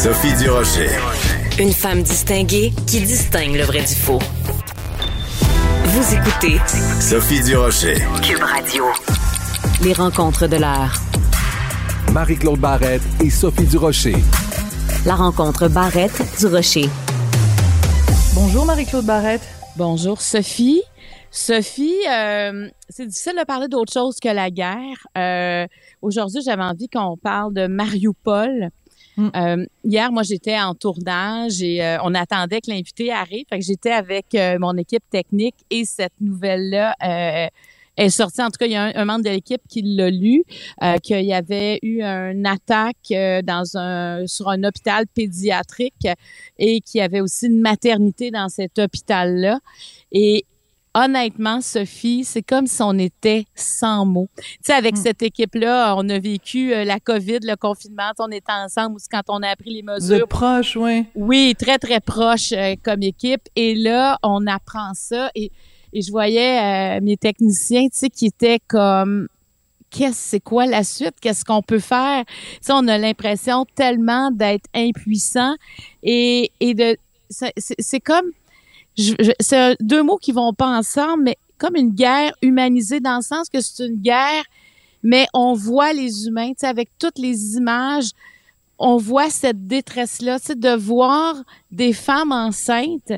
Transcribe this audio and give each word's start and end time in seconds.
Sophie 0.00 0.32
Durocher. 0.36 0.90
Une 1.58 1.72
femme 1.72 2.04
distinguée 2.04 2.72
qui 2.86 3.00
distingue 3.00 3.56
le 3.56 3.64
vrai 3.64 3.80
du 3.80 3.96
faux. 3.96 4.20
Vous 5.86 6.14
écoutez 6.14 6.60
Sophie 7.00 7.42
Durocher. 7.42 7.96
Cube 8.22 8.40
Radio. 8.40 8.84
Les 9.82 9.92
rencontres 9.92 10.46
de 10.46 10.54
l'heure. 10.54 10.94
Marie-Claude 12.12 12.60
Barrette 12.60 13.02
et 13.24 13.28
Sophie 13.28 13.66
Durocher. 13.66 14.14
La 15.04 15.16
rencontre 15.16 15.66
Barrette 15.66 16.22
du 16.38 16.46
Rocher. 16.46 16.88
Bonjour 18.36 18.66
Marie-Claude 18.66 19.04
Barrette. 19.04 19.42
Bonjour 19.76 20.20
Sophie. 20.20 20.80
Sophie, 21.32 21.98
euh, 22.08 22.68
c'est 22.88 23.06
difficile 23.06 23.34
de 23.36 23.44
parler 23.44 23.66
d'autre 23.66 23.92
chose 23.92 24.20
que 24.20 24.28
la 24.28 24.48
guerre. 24.50 25.08
Euh, 25.18 25.66
Aujourd'hui, 26.00 26.40
j'avais 26.44 26.62
envie 26.62 26.88
qu'on 26.88 27.16
parle 27.16 27.52
de 27.52 27.66
Mariupol. 27.66 28.70
Mm. 29.18 29.30
Euh, 29.34 29.66
hier, 29.84 30.12
moi, 30.12 30.22
j'étais 30.22 30.58
en 30.58 30.74
tournage 30.74 31.60
et 31.60 31.84
euh, 31.84 31.98
on 32.04 32.14
attendait 32.14 32.60
que 32.60 32.70
l'invité 32.70 33.10
arrive. 33.10 33.44
Fait 33.50 33.58
que 33.58 33.64
j'étais 33.64 33.90
avec 33.90 34.26
euh, 34.34 34.58
mon 34.60 34.76
équipe 34.76 35.02
technique 35.10 35.56
et 35.70 35.84
cette 35.84 36.12
nouvelle-là 36.20 36.94
est 37.96 38.10
sortie. 38.10 38.40
En 38.40 38.46
tout 38.46 38.58
cas, 38.60 38.66
il 38.66 38.72
y 38.72 38.76
a 38.76 38.92
un, 38.94 39.04
membre 39.04 39.24
de 39.24 39.30
l'équipe 39.30 39.60
qui 39.68 39.82
l'a 39.82 40.08
lu, 40.08 40.44
qu'il 41.02 41.24
y 41.24 41.34
avait 41.34 41.80
eu 41.82 42.00
une 42.00 42.46
attaque 42.46 43.12
dans 43.42 43.76
un 43.76 44.24
sur 44.28 44.48
un 44.48 44.62
hôpital 44.62 45.08
pédiatrique 45.08 46.06
et 46.60 46.80
qu'il 46.80 47.00
y 47.00 47.02
avait 47.02 47.20
aussi 47.20 47.46
une 47.46 47.60
maternité 47.60 48.30
dans 48.30 48.48
cet 48.48 48.78
hôpital-là. 48.78 49.58
Et 50.12 50.46
honnêtement, 50.94 51.60
Sophie, 51.60 52.24
c'est 52.24 52.42
comme 52.42 52.66
si 52.66 52.82
on 52.82 52.98
était 52.98 53.44
sans 53.54 54.04
mots. 54.06 54.28
Tu 54.36 54.44
sais, 54.62 54.72
avec 54.72 54.94
Mm. 54.94 55.02
cette 55.02 55.22
équipe-là, 55.22 55.94
on 55.96 56.08
a 56.08 56.18
vécu 56.18 56.72
euh, 56.72 56.84
la 56.84 56.98
COVID, 57.00 57.38
le 57.42 57.56
confinement, 57.56 58.10
on 58.18 58.30
était 58.30 58.52
ensemble, 58.52 58.98
quand 59.10 59.22
on 59.28 59.42
a 59.42 59.48
appris 59.50 59.74
les 59.74 59.82
mesures 59.82 60.16
êtes 60.16 60.26
proche, 60.26 60.76
oui. 60.76 61.04
oui, 61.14 61.54
très, 61.58 61.78
très 61.78 62.00
proche 62.00 62.52
euh, 62.52 62.74
comme 62.82 63.02
équipe. 63.02 63.42
Et 63.56 63.74
là, 63.74 64.18
on 64.22 64.46
apprend 64.46 64.92
ça. 64.94 65.30
Et, 65.34 65.50
et 65.92 66.02
je 66.02 66.10
voyais 66.10 66.98
euh, 66.98 67.00
mes 67.02 67.16
techniciens, 67.16 67.84
tu 67.84 67.98
sais, 67.98 68.10
qui 68.10 68.26
étaient 68.26 68.60
comme 68.66 69.28
qu'est-ce 69.90 70.18
c'est 70.30 70.40
quoi 70.40 70.66
la 70.66 70.84
suite? 70.84 71.14
Qu'est-ce 71.20 71.44
qu'on 71.46 71.62
peut 71.62 71.78
faire? 71.78 72.24
Tu 72.26 72.34
sais 72.60 72.72
on 72.74 72.86
a 72.88 72.98
l'impression 72.98 73.64
tellement 73.74 74.30
d'être 74.30 74.66
impuissant 74.74 75.54
et 76.02 76.52
et 76.60 76.74
de 76.74 76.96
c'est 77.30 78.00
comme 78.00 78.26
c'est 79.40 79.76
deux 79.80 80.02
mots 80.02 80.16
qui 80.18 80.32
vont 80.32 80.52
pas 80.52 80.68
ensemble 80.78 81.22
mais 81.24 81.36
comme 81.58 81.76
une 81.76 81.90
guerre 81.90 82.32
humanisée 82.42 83.00
dans 83.00 83.16
le 83.16 83.22
sens 83.22 83.48
que 83.48 83.60
c'est 83.60 83.86
une 83.86 84.00
guerre 84.00 84.44
mais 85.02 85.26
on 85.34 85.54
voit 85.54 85.92
les 85.92 86.26
humains 86.26 86.48
tu 86.50 86.56
sais 86.60 86.66
avec 86.66 86.90
toutes 86.98 87.18
les 87.18 87.56
images 87.56 88.10
on 88.80 88.96
voit 88.96 89.28
cette 89.28 89.66
détresse-là, 89.66 90.38
tu 90.38 90.46
sais, 90.46 90.54
de 90.54 90.72
voir 90.76 91.34
des 91.72 91.92
femmes 91.92 92.30
enceintes 92.32 93.12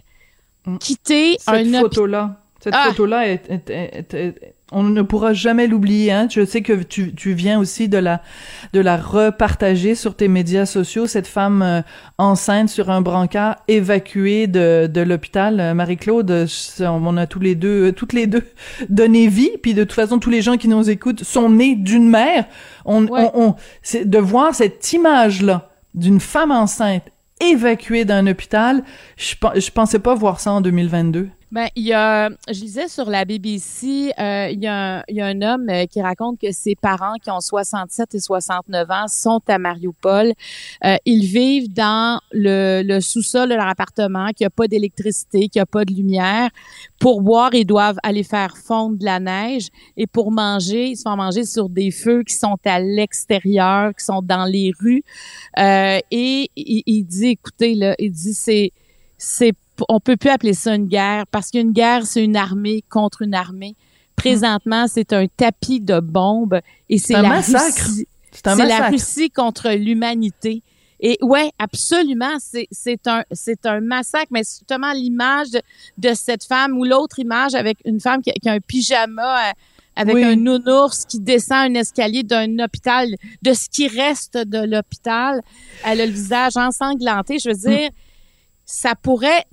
Mm. 0.67 0.77
quitter 0.79 1.37
Cette 1.39 1.49
un 1.49 1.61
hôpital. 1.61 1.81
photo-là. 1.83 2.41
Cette 2.63 2.75
Ah! 2.77 2.85
photo-là, 2.89 3.29
est, 3.29 3.49
est- 3.51 3.71
est- 3.71 4.15
est- 4.15 4.55
on 4.73 4.83
ne 4.85 5.03
pourra 5.03 5.33
jamais 5.33 5.67
l'oublier. 5.67 6.13
Hein. 6.13 6.29
Je 6.31 6.45
sais 6.45 6.63
que 6.63 6.73
tu, 6.83 7.15
tu 7.15 7.33
viens 7.33 7.59
aussi 7.59 7.89
de 7.89 7.99
la, 7.99 8.23
de 8.73 8.81
la 8.81 8.97
repartager 8.97 9.95
sur 9.95 10.15
tes 10.15 10.29
médias 10.29 10.67
sociaux. 10.67 11.07
Cette 11.07 11.27
femme 11.27 11.63
euh, 11.63 11.83
enceinte 12.19 12.69
sur 12.69 12.91
un 12.91 13.01
brancard 13.01 13.57
évacuée 13.69 14.47
de, 14.47 14.87
de 14.87 15.01
l'hôpital. 15.01 15.59
Euh, 15.61 15.75
Marie-Claude, 15.75 16.47
on 16.81 17.17
a 17.17 17.27
tous 17.27 17.41
les 17.41 17.55
deux, 17.55 17.89
euh, 17.89 17.93
toutes 17.93 18.13
les 18.13 18.27
deux 18.27 18.45
donné 18.89 19.27
vie. 19.29 19.51
Puis 19.63 19.75
de 19.75 19.83
toute 19.85 19.93
façon, 19.95 20.19
tous 20.19 20.31
les 20.31 20.43
gens 20.43 20.57
qui 20.57 20.69
nous 20.69 20.89
écoutent 20.89 21.25
sont 21.25 21.51
nés 21.51 21.75
d'une 21.75 22.09
mère. 22.09 22.45
On, 22.85 23.07
Ouais. 23.07 23.31
on, 23.35 23.49
on- 23.49 23.55
c'est 23.83 24.09
de 24.09 24.19
voir 24.19 24.55
cette 24.55 24.93
image-là 24.93 25.71
d'une 25.95 26.21
femme 26.21 26.53
enceinte 26.53 27.03
évacuée 27.41 28.05
d'un 28.05 28.27
hôpital. 28.27 28.83
Je, 29.17 29.35
je 29.57 29.71
pensais 29.71 29.99
pas 29.99 30.15
voir 30.15 30.39
ça 30.39 30.53
en 30.53 30.61
2022. 30.61 31.29
Ben, 31.53 31.67
il 31.75 31.83
y 31.83 31.93
a, 31.93 32.31
je 32.49 32.61
lisais 32.61 32.87
sur 32.87 33.11
la 33.11 33.25
BBC, 33.25 34.13
euh, 34.21 34.49
il, 34.53 34.63
y 34.63 34.69
a 34.69 34.99
un, 34.99 35.03
il 35.09 35.17
y 35.17 35.21
a 35.21 35.27
un 35.27 35.43
homme 35.43 35.69
euh, 35.69 35.85
qui 35.87 36.01
raconte 36.01 36.39
que 36.41 36.53
ses 36.53 36.77
parents, 36.77 37.15
qui 37.21 37.29
ont 37.29 37.41
67 37.41 38.15
et 38.15 38.21
69 38.21 38.89
ans, 38.89 39.09
sont 39.09 39.41
à 39.49 39.59
Mariupol. 39.59 40.33
Euh, 40.85 40.97
ils 41.05 41.25
vivent 41.25 41.73
dans 41.73 42.21
le, 42.31 42.83
le 42.85 43.01
sous-sol 43.01 43.49
de 43.49 43.55
leur 43.55 43.67
appartement, 43.67 44.29
qu'il 44.29 44.45
n'y 44.45 44.47
a 44.47 44.51
pas 44.51 44.69
d'électricité, 44.69 45.49
qu'il 45.49 45.59
n'y 45.59 45.63
a 45.63 45.67
pas 45.67 45.85
de 45.85 45.93
lumière. 45.93 46.51
Pour 47.01 47.21
boire, 47.21 47.53
ils 47.53 47.67
doivent 47.67 47.99
aller 48.05 48.23
faire 48.23 48.57
fondre 48.57 48.97
de 48.97 49.05
la 49.05 49.19
neige. 49.19 49.71
Et 49.97 50.07
pour 50.07 50.31
manger, 50.31 50.91
ils 50.91 50.97
se 50.97 51.03
font 51.03 51.17
manger 51.17 51.45
sur 51.45 51.69
des 51.69 51.91
feux 51.91 52.23
qui 52.23 52.35
sont 52.35 52.59
à 52.65 52.79
l'extérieur, 52.79 53.93
qui 53.99 54.05
sont 54.05 54.23
dans 54.23 54.45
les 54.45 54.71
rues. 54.79 55.03
Euh, 55.59 55.99
et 56.13 56.49
il, 56.55 56.85
il 56.87 57.03
dit, 57.03 57.31
écoutez, 57.31 57.75
là, 57.75 57.97
il 57.99 58.13
dit, 58.13 58.35
c'est, 58.35 58.71
c'est, 59.19 59.53
on 59.89 60.01
peut 60.01 60.17
plus 60.17 60.31
appeler 60.31 60.55
ça 60.55 60.75
une 60.75 60.87
guerre 60.87 61.27
parce 61.29 61.51
qu'une 61.51 61.73
guerre, 61.73 62.07
c'est 62.07 62.23
une 62.25 62.37
armée 62.37 62.83
contre 62.89 63.23
une 63.23 63.35
armée. 63.35 63.75
Présentement, 64.17 64.87
c'est 64.87 65.13
un 65.13 65.27
tapis 65.29 65.81
de 65.81 65.99
bombes 66.01 66.61
et 66.89 66.99
c'est 66.99 67.15
un 67.15 67.23
la 67.23 67.29
massacre. 67.31 67.85
Russie. 67.87 68.07
C'est 68.33 68.47
un 68.47 68.57
C'est 68.57 68.67
la. 68.67 68.89
Russie 68.89 69.31
contre 69.31 69.71
l'humanité. 69.71 70.63
Et 71.03 71.17
ouais, 71.23 71.51
absolument, 71.59 72.37
c'est 72.39 72.69
c'est 72.71 73.07
un 73.07 73.25
c'est 73.33 73.65
un 73.65 73.81
massacre, 73.81 74.27
mais 74.31 74.41
justement 74.41 74.93
l'image 74.93 75.51
de, 75.51 75.63
de 75.97 76.13
cette 76.15 76.45
femme 76.45 76.77
ou 76.77 76.85
l'autre 76.85 77.19
image 77.19 77.55
avec 77.55 77.79
une 77.87 77.99
femme 78.01 78.21
qui, 78.21 78.31
a- 78.31 78.35
qui 78.35 78.49
a 78.51 78.53
un 78.53 78.61
pyjama 78.61 79.49
euh, 79.49 79.53
avec 79.97 80.15
Oui. 80.15 80.25
un 80.25 80.37
nounours 80.37 81.07
qui 81.07 81.19
descend 81.19 81.71
un 81.71 81.75
escalier 81.81 82.23
d'un 82.23 82.59
hôpital, 82.59 83.09
de 83.41 83.53
ce 83.55 83.69
qui 83.71 83.89
reste 83.89 84.37
de 84.37 84.59
l'hôpital. 84.59 85.41
Elle 85.87 86.03
a 86.03 86.07
le 86.07 86.13
visage 86.13 86.57
ensanglanté. 86.59 87.39
Je 87.39 87.49
veux 87.49 87.55
Mm. 87.57 87.77
dire, 87.77 87.91
ça 88.73 88.95
pourrait, 88.95 89.45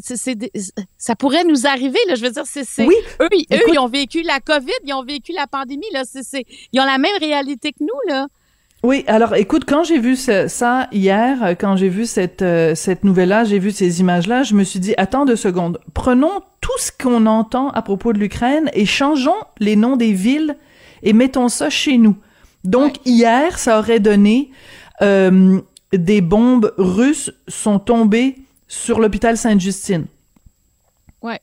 ça 0.97 1.15
pourrait 1.15 1.43
nous 1.43 1.65
arriver. 1.65 1.97
Là, 2.07 2.15
je 2.15 2.21
veux 2.23 2.29
dire, 2.31 2.43
c'est, 2.45 2.85
Oui. 2.85 2.95
eux, 3.21 3.27
ils- 3.31 3.45
eux, 3.51 3.55
Écoute- 3.57 3.73
ils 3.73 3.79
ont 3.79 3.87
vécu 3.87 4.21
la 4.21 4.39
COVID, 4.39 4.71
ils 4.85 4.93
ont 4.93 5.03
vécu 5.03 5.31
la 5.33 5.47
pandémie. 5.47 5.85
Là, 5.93 6.03
c'est, 6.05 6.45
ils 6.73 6.79
ont 6.79 6.85
la 6.85 6.97
même 6.97 7.17
réalité 7.19 7.71
que 7.71 7.81
nous 7.81 7.99
là. 8.07 8.27
Oui, 8.83 9.03
alors 9.07 9.35
écoute, 9.35 9.63
quand 9.67 9.83
j'ai 9.83 9.97
vu 9.97 10.15
ce- 10.15 10.47
ça 10.47 10.87
hier, 10.91 11.55
quand 11.59 11.75
j'ai 11.77 11.89
vu 11.89 12.05
cette 12.05 12.43
euh, 12.43 12.75
cette 12.75 13.03
nouvelle-là, 13.03 13.43
j'ai 13.43 13.57
vu 13.57 13.71
ces 13.71 13.99
images-là, 14.01 14.43
je 14.43 14.53
me 14.53 14.63
suis 14.63 14.79
dit 14.79 14.93
attends 14.97 15.25
deux 15.25 15.35
secondes, 15.35 15.79
prenons 15.95 16.41
tout 16.61 16.77
ce 16.77 16.91
qu'on 16.91 17.25
entend 17.25 17.69
à 17.71 17.81
propos 17.81 18.13
de 18.13 18.19
l'Ukraine 18.19 18.69
et 18.73 18.85
changeons 18.85 19.41
les 19.59 19.75
noms 19.75 19.95
des 19.95 20.13
villes 20.13 20.57
et 21.01 21.13
mettons 21.13 21.47
ça 21.49 21.71
chez 21.71 21.97
nous. 21.97 22.15
Donc 22.63 22.97
hier, 23.03 23.57
ça 23.57 23.79
aurait 23.79 23.99
donné 23.99 24.51
euh, 25.01 25.59
des 25.91 26.21
bombes 26.21 26.71
russes 26.77 27.31
sont 27.47 27.79
tombées 27.79 28.35
sur 28.67 28.99
l'hôpital 28.99 29.37
Sainte-Justine. 29.37 30.05
Ouais. 31.21 31.39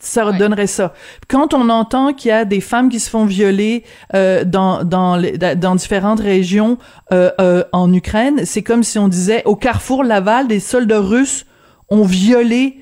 Ça 0.00 0.26
Ouais. 0.26 0.36
donnerait 0.38 0.66
ça. 0.66 0.92
Quand 1.28 1.54
on 1.54 1.68
entend 1.70 2.12
qu'il 2.12 2.28
y 2.28 2.32
a 2.32 2.44
des 2.44 2.60
femmes 2.60 2.88
qui 2.90 3.00
se 3.00 3.08
font 3.08 3.24
violer 3.24 3.84
euh, 4.14 4.44
dans 4.44 4.84
dans 4.84 5.16
les- 5.16 5.38
dans 5.38 5.74
différentes 5.76 6.20
régions 6.20 6.78
euh, 7.12 7.30
euh, 7.40 7.64
en 7.72 7.92
Ukraine, 7.92 8.44
c'est 8.44 8.62
comme 8.62 8.82
si 8.82 8.98
on 8.98 9.08
disait 9.08 9.42
au 9.44 9.56
carrefour 9.56 10.04
Laval, 10.04 10.46
des 10.48 10.60
soldats 10.60 11.00
russes 11.00 11.46
ont 11.88 12.04
violé 12.04 12.80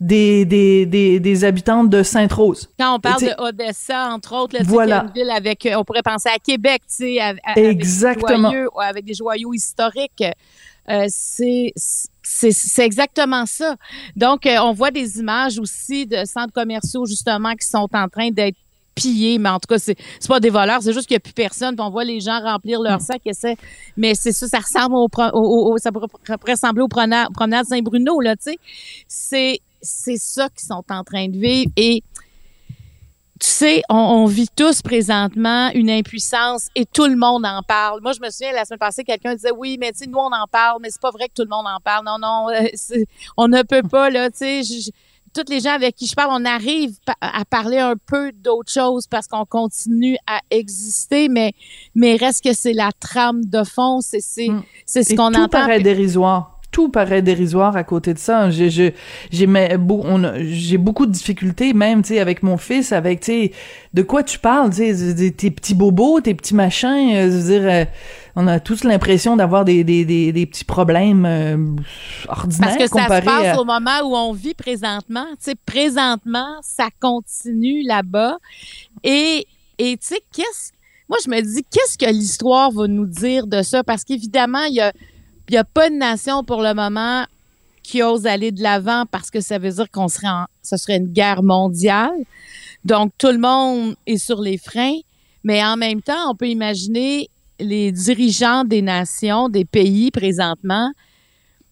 des 0.00 0.44
des 0.44 0.86
des, 0.86 1.18
des 1.20 1.44
habitantes 1.44 1.90
de 1.90 2.02
Sainte-Rose. 2.02 2.70
Quand 2.78 2.94
on 2.96 3.00
parle 3.00 3.20
de 3.22 3.34
Odessa, 3.38 4.08
entre 4.12 4.34
autres, 4.36 4.54
là, 4.56 4.62
Voilà. 4.64 5.04
une 5.08 5.12
ville 5.22 5.30
avec, 5.30 5.68
on 5.76 5.84
pourrait 5.84 6.02
penser 6.02 6.28
à 6.28 6.38
Québec, 6.38 6.82
tu 6.88 6.94
sais, 7.04 7.20
avec, 7.20 7.36
Exactement. 7.56 8.50
Des 8.50 8.56
joyaux, 8.56 8.80
avec 8.80 9.04
des 9.04 9.14
joyaux 9.14 9.52
historiques. 9.54 10.24
Euh, 10.88 11.04
c'est 11.08 11.72
c'est 12.22 12.84
exactement 12.84 13.46
ça. 13.46 13.76
Donc, 14.16 14.46
euh, 14.46 14.56
on 14.62 14.72
voit 14.72 14.90
des 14.90 15.18
images 15.18 15.58
aussi 15.58 16.06
de 16.06 16.24
centres 16.24 16.52
commerciaux 16.52 17.06
justement 17.06 17.54
qui 17.54 17.66
sont 17.66 17.88
en 17.92 18.08
train 18.08 18.30
d'être 18.30 18.56
pillés, 18.94 19.38
mais 19.38 19.48
en 19.48 19.58
tout 19.60 19.68
cas, 19.68 19.78
c'est 19.78 19.96
pas 20.28 20.40
des 20.40 20.50
voleurs, 20.50 20.82
c'est 20.82 20.92
juste 20.92 21.06
qu'il 21.06 21.14
n'y 21.14 21.18
a 21.18 21.20
plus 21.20 21.32
personne. 21.32 21.74
Puis 21.76 21.84
on 21.84 21.90
voit 21.90 22.04
les 22.04 22.20
gens 22.20 22.40
remplir 22.40 22.80
Mm. 22.80 22.84
leurs 22.84 23.00
sacs. 23.00 23.22
Et 23.24 23.56
mais 23.96 24.14
c'est 24.14 24.32
ça, 24.32 24.46
ça 24.48 24.58
ressemble 24.58 24.96
au, 24.96 25.08
au- 25.32 25.72
au- 25.72 25.78
ça 25.78 25.90
pourrait, 25.92 26.08
ressembler 26.46 26.82
au 26.82 26.88
promenade, 26.88 27.28
promenade 27.32 27.66
Saint-Bruno, 27.66 28.20
là, 28.20 28.36
tu 28.36 28.50
sais. 28.50 28.58
C'est 29.08 29.60
c'est 29.82 30.18
ça 30.18 30.48
qu'ils 30.50 30.66
sont 30.66 30.84
en 30.90 31.02
train 31.04 31.28
de 31.28 31.38
vivre. 31.38 31.70
Et 31.76 32.02
tu 33.40 33.48
sais, 33.48 33.82
on, 33.88 33.96
on 33.96 34.26
vit 34.26 34.48
tous 34.54 34.82
présentement 34.82 35.70
une 35.74 35.88
impuissance 35.90 36.68
et 36.76 36.84
tout 36.84 37.06
le 37.06 37.16
monde 37.16 37.46
en 37.46 37.62
parle. 37.62 38.00
Moi, 38.02 38.12
je 38.12 38.20
me 38.20 38.28
souviens, 38.30 38.52
la 38.52 38.64
semaine 38.66 38.78
passée, 38.78 39.02
quelqu'un 39.02 39.34
disait, 39.34 39.50
oui, 39.56 39.78
mais 39.80 39.92
tu 39.92 40.00
sais, 40.00 40.06
nous, 40.06 40.18
on 40.18 40.26
en 40.32 40.46
parle, 40.46 40.78
mais 40.82 40.90
c'est 40.90 41.00
pas 41.00 41.10
vrai 41.10 41.28
que 41.28 41.34
tout 41.34 41.42
le 41.42 41.48
monde 41.48 41.66
en 41.66 41.80
parle. 41.80 42.04
Non, 42.04 42.18
non, 42.20 42.48
euh, 42.50 42.66
c'est- 42.74 43.06
on 43.38 43.48
ne 43.48 43.62
peut 43.62 43.82
pas, 43.82 44.10
là, 44.10 44.30
tu 44.30 44.38
sais, 44.38 44.62
je- 44.62 44.80
je- 44.86 44.90
toutes 45.32 45.48
les 45.48 45.60
gens 45.60 45.70
avec 45.70 45.94
qui 45.94 46.06
je 46.06 46.14
parle, 46.14 46.30
on 46.32 46.44
arrive 46.44 46.96
à 47.20 47.44
parler 47.44 47.78
un 47.78 47.94
peu 47.94 48.32
d'autres 48.32 48.72
choses 48.72 49.06
parce 49.06 49.26
qu'on 49.28 49.46
continue 49.46 50.16
à 50.26 50.40
exister, 50.50 51.28
mais, 51.28 51.52
mais 51.94 52.16
reste 52.16 52.42
que 52.44 52.52
c'est 52.52 52.72
la 52.72 52.90
trame 52.98 53.44
de 53.44 53.62
fond, 53.64 54.00
c'est, 54.00 54.20
c'est, 54.20 54.48
Mm. 54.48 54.62
c'est 54.84 55.02
ce 55.04 55.14
qu'on 55.14 55.30
tout 55.30 55.38
entend. 55.38 55.48
paraît 55.48 55.80
dérisoire. 55.80 56.59
Tout 56.80 56.88
paraît 56.88 57.20
dérisoire 57.20 57.76
à 57.76 57.84
côté 57.84 58.14
de 58.14 58.18
ça. 58.18 58.48
J'ai 58.48 58.70
j'ai 58.70 58.94
j'ai 59.30 59.46
j'ai 60.38 60.78
beaucoup 60.78 61.04
de 61.04 61.12
difficultés 61.12 61.74
même 61.74 62.00
tu 62.00 62.14
sais 62.14 62.20
avec 62.20 62.42
mon 62.42 62.56
fils 62.56 62.92
avec 62.92 63.20
tu 63.20 63.26
sais 63.26 63.52
de 63.92 64.00
quoi 64.00 64.22
tu 64.22 64.38
parles 64.38 64.70
tu 64.70 64.96
sais 64.96 65.30
tes 65.32 65.50
petits 65.50 65.74
bobos, 65.74 66.22
tes 66.22 66.32
petits 66.32 66.54
machins, 66.54 67.14
euh, 67.14 67.30
je 67.30 67.36
veux 67.36 67.58
dire 67.58 67.70
euh, 67.70 67.84
on 68.34 68.46
a 68.46 68.60
tous 68.60 68.84
l'impression 68.84 69.36
d'avoir 69.36 69.66
des, 69.66 69.84
des, 69.84 70.06
des, 70.06 70.32
des, 70.32 70.46
petits 70.46 70.64
problèmes 70.64 71.26
euh, 71.26 71.58
ordinaires 72.28 72.78
Parce 72.78 72.90
que 72.90 72.98
ça 72.98 73.20
se 73.20 73.24
passe 73.26 73.58
au 73.58 73.66
moment 73.66 74.00
où 74.04 74.16
on 74.16 74.32
vit 74.32 74.54
présentement. 74.54 75.26
Tu 75.32 75.50
sais, 75.50 75.54
présentement, 75.66 76.56
ça 76.62 76.88
continue 76.98 77.82
là-bas. 77.82 78.38
Et, 79.04 79.46
et 79.76 79.98
tu 79.98 80.06
sais, 80.06 80.20
qu'est-ce 80.32 80.72
moi, 81.10 81.18
je 81.24 81.28
me 81.28 81.40
dis, 81.40 81.64
qu'est-ce 81.68 81.98
que 81.98 82.08
l'histoire 82.08 82.70
va 82.70 82.86
nous 82.86 83.04
dire 83.04 83.48
de 83.48 83.62
ça? 83.62 83.82
Parce 83.82 84.04
qu'évidemment, 84.04 84.62
il 84.62 84.74
y 84.74 84.80
a, 84.80 84.92
y 85.52 85.56
a 85.56 85.64
pas 85.64 85.90
de 85.90 85.94
nation 85.94 86.44
pour 86.44 86.62
le 86.62 86.74
moment 86.74 87.24
qui 87.82 88.02
ose 88.02 88.26
aller 88.26 88.52
de 88.52 88.62
l'avant 88.62 89.04
parce 89.10 89.30
que 89.30 89.40
ça 89.40 89.58
veut 89.58 89.70
dire 89.70 89.90
qu'on 89.90 90.08
serait 90.08 90.28
en, 90.28 90.46
ce 90.62 90.76
serait 90.76 90.96
une 90.96 91.12
guerre 91.12 91.42
mondiale. 91.42 92.24
Donc, 92.84 93.12
tout 93.18 93.32
le 93.32 93.38
monde 93.38 93.96
est 94.06 94.18
sur 94.18 94.40
les 94.40 94.58
freins. 94.58 94.98
Mais 95.42 95.64
en 95.64 95.76
même 95.76 96.02
temps, 96.02 96.30
on 96.30 96.34
peut 96.34 96.48
imaginer 96.48 97.28
les 97.58 97.92
dirigeants 97.92 98.64
des 98.64 98.82
nations, 98.82 99.48
des 99.48 99.64
pays 99.64 100.10
présentement, 100.10 100.92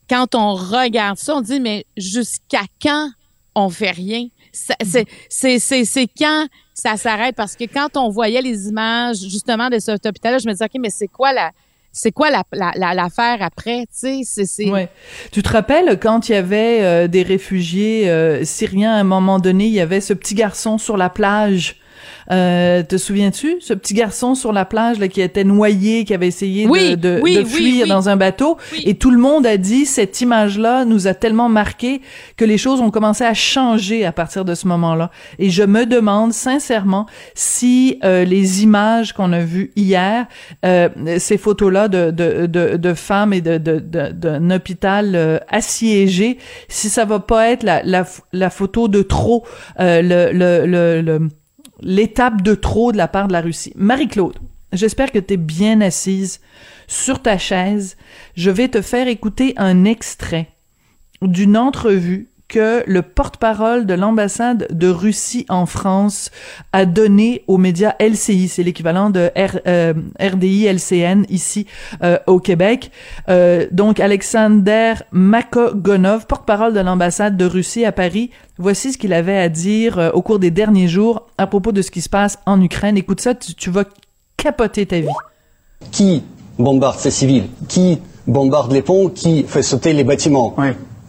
quand 0.09 0.35
on 0.35 0.55
regarde 0.55 1.19
ça, 1.19 1.37
on 1.37 1.41
dit, 1.41 1.61
mais 1.61 1.85
jusqu'à 1.97 2.63
quand 2.81 3.11
on 3.55 3.69
fait 3.69 3.91
rien? 3.91 4.29
C'est 4.53 6.09
quand 6.19 6.47
ça 6.73 6.97
s'arrête? 6.97 7.37
Parce 7.37 7.57
que 7.57 7.65
quand 7.65 7.97
on 7.97 8.09
voyait 8.09 8.41
les 8.41 8.69
images, 8.69 9.19
justement, 9.19 9.69
de 9.69 9.79
cet 9.79 10.07
hôpital-là, 10.07 10.39
je 10.39 10.47
me 10.47 10.53
disais, 10.53 10.65
OK, 10.65 10.81
mais 10.81 10.91
c'est 10.91 11.09
quoi 11.09 11.33
la, 11.33 11.51
c'est 11.99 12.13
quoi 12.13 12.31
l'affaire 12.31 13.39
la, 13.39 13.45
après, 13.45 13.87
tu 13.87 14.25
sais, 14.25 14.45
c'est... 14.47 14.71
Ouais. 14.71 14.89
Tu 15.33 15.43
te 15.43 15.49
rappelles 15.49 15.99
quand 15.99 16.29
il 16.29 16.33
y 16.33 16.35
avait 16.37 16.83
euh, 16.83 17.09
des 17.09 17.23
réfugiés 17.23 18.09
euh, 18.09 18.45
syriens, 18.45 18.95
à 18.95 19.01
un 19.01 19.05
moment 19.05 19.39
donné, 19.41 19.67
il 19.67 19.73
y 19.73 19.81
avait 19.81 20.01
ce 20.01 20.13
petit 20.13 20.35
garçon 20.35 20.79
sur 20.79 20.97
la 20.97 21.11
plage? 21.11 21.77
Euh, 22.31 22.83
te 22.83 22.97
souviens-tu, 22.97 23.57
ce 23.61 23.75
petit 23.75 23.95
garçon 23.95 24.35
sur 24.35 24.53
la 24.53 24.65
plage 24.65 24.99
là, 24.99 25.09
qui 25.09 25.21
était 25.21 25.45
noyé, 25.45 26.05
qui 26.05 26.15
avait 26.15 26.27
essayé 26.27 26.67
de, 26.67 26.95
de, 26.95 27.41
de, 27.41 27.45
fuir 27.45 27.87
dans 27.87 28.09
un 28.09 28.17
bateau, 28.17 28.59
et 28.85 28.95
tout 28.95 29.11
le 29.11 29.19
monde 29.19 29.47
a 29.47 29.57
dit 29.57 29.87
cette 29.87 30.21
image-là 30.21 30.85
nous 30.85 31.07
a 31.07 31.15
tellement 31.15 31.49
marqué 31.49 32.01
que 32.37 32.45
les 32.45 32.59
choses 32.59 32.81
ont 32.81 32.91
commencé 32.91 33.25
à 33.25 33.35
changer 33.35 34.05
à 34.05 34.13
partir 34.13 34.45
de 34.45 34.55
ce 34.55 34.67
moment-là. 34.69 35.11
Et 35.39 35.51
je 35.51 35.63
me 35.63 35.87
demande 35.87 36.33
sincèrement 36.33 37.07
si 37.35 37.99
euh, 38.05 38.25
les 38.25 38.63
images 38.63 39.13
qu'on 39.13 39.33
a 39.33 39.41
vues 39.41 39.73
hier, 39.77 40.27
euh, 40.65 40.89
ces 41.19 41.39
photos-là 41.39 41.89
de, 41.89 42.11
de, 42.11 42.47
de, 42.47 42.77
de, 42.77 42.95
femmes 42.95 43.33
et 43.33 43.41
de 43.41 43.59
d'un 43.59 44.51
hôpital 44.51 45.15
euh, 45.15 45.39
assiégé, 45.49 46.39
si 46.69 46.89
ça 46.89 47.05
va 47.05 47.21
pas 47.21 47.51
être 47.51 47.63
la, 47.63 47.83
la, 47.83 48.07
la 48.33 48.51
photo 48.51 48.89
de 48.89 49.03
trop, 49.03 49.47
euh, 49.81 50.03
le, 50.03 50.33
le, 50.33 50.67
le, 50.67 51.01
le 51.01 51.29
l'étape 51.81 52.43
de 52.43 52.55
trop 52.55 52.93
de 52.93 52.97
la 52.97 53.09
part 53.09 53.29
de 53.29 53.33
la 53.33 53.41
Russie. 53.41 53.73
Marie-Claude, 53.77 54.39
j'espère 54.73 55.13
que 55.13 55.19
tu 55.19 55.35
es 55.35 55.37
bien 55.37 55.81
assise 55.81 56.41
sur 56.87 57.23
ta 57.23 57.39
chaise. 57.39 57.97
Je 58.35 58.51
vais 58.51 58.69
te 58.69 58.83
faire 58.83 59.09
écouter 59.09 59.55
un 59.57 59.85
extrait 59.85 60.49
d'une 61.23 61.57
entrevue 61.57 62.28
que 62.49 62.83
le 62.87 63.03
porte-parole 63.03 63.85
de 63.85 63.93
l'ambassade 63.93 64.67
de 64.71 64.89
Russie 64.89 65.45
en 65.51 65.67
France 65.67 66.31
a 66.73 66.87
donné 66.87 67.45
aux 67.47 67.59
médias 67.59 67.95
LCI, 68.01 68.49
c'est 68.49 68.63
l'équivalent 68.63 69.11
de 69.11 69.31
RDI 69.37 70.67
euh, 70.67 70.73
LCN 70.73 71.25
ici 71.29 71.67
euh, 72.03 72.19
au 72.27 72.41
Québec. 72.41 72.91
Euh, 73.29 73.67
donc 73.71 74.01
Alexander 74.01 74.95
Makogonov, 75.13 76.27
porte-parole 76.27 76.73
de 76.73 76.81
l'ambassade 76.81 77.37
de 77.37 77.45
Russie 77.45 77.85
à 77.85 77.93
Paris, 77.93 78.31
voici 78.57 78.95
ce 78.95 78.99
qu'il 78.99 79.13
avait 79.13 79.39
à 79.39 79.51
dire 79.51 80.11
au 80.15 80.23
cours 80.23 80.39
des 80.39 80.51
derniers 80.51 80.89
jours 80.89 81.27
à 81.37 81.47
propos 81.47 81.73
de 81.73 81.83
ce 81.83 81.91
qui 81.91 82.01
se 82.01 82.09
passe 82.09 82.39
en 82.47 82.61
Ukraine. 82.63 82.97
Écoute 82.97 83.21
ça, 83.21 83.35
tu, 83.35 83.71
vas 83.71 83.85
capoter 84.39 84.87
ta 84.87 85.01
vie. 85.01 85.09
Qui 85.93 86.23
bombarde 86.59 86.99
ces 86.99 87.11
civils? 87.11 87.45
Qui 87.69 88.01
bombarde 88.27 88.73
les 88.73 88.83
ponts? 88.83 89.11
Qui 89.11 89.43
fait 89.43 89.63
sauter 89.63 89.93
les 89.93 90.05
bâtiments? 90.05 90.57